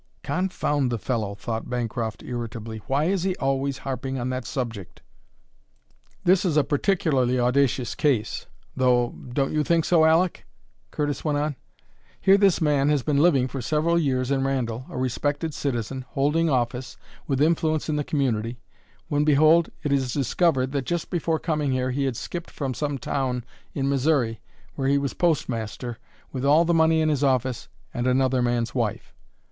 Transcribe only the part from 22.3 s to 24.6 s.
from some town in Missouri,